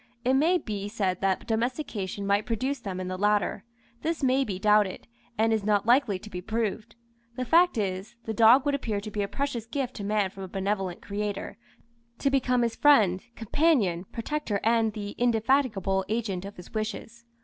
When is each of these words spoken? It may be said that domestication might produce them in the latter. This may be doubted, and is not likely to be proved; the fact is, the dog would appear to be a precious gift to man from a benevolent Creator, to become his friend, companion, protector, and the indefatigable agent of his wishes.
It 0.25 0.33
may 0.33 0.57
be 0.57 0.87
said 0.87 1.21
that 1.21 1.45
domestication 1.45 2.25
might 2.25 2.47
produce 2.47 2.79
them 2.79 2.99
in 2.99 3.07
the 3.07 3.19
latter. 3.19 3.63
This 4.01 4.23
may 4.23 4.43
be 4.43 4.57
doubted, 4.57 5.07
and 5.37 5.53
is 5.53 5.63
not 5.63 5.85
likely 5.85 6.17
to 6.17 6.29
be 6.31 6.41
proved; 6.41 6.95
the 7.35 7.45
fact 7.45 7.77
is, 7.77 8.15
the 8.23 8.33
dog 8.33 8.65
would 8.65 8.73
appear 8.73 8.99
to 8.99 9.11
be 9.11 9.21
a 9.21 9.27
precious 9.27 9.67
gift 9.67 9.93
to 9.97 10.03
man 10.03 10.31
from 10.31 10.41
a 10.41 10.47
benevolent 10.47 11.03
Creator, 11.03 11.55
to 12.17 12.31
become 12.31 12.63
his 12.63 12.75
friend, 12.75 13.21
companion, 13.35 14.05
protector, 14.11 14.59
and 14.63 14.93
the 14.93 15.11
indefatigable 15.19 16.03
agent 16.09 16.45
of 16.45 16.55
his 16.57 16.73
wishes. 16.73 17.25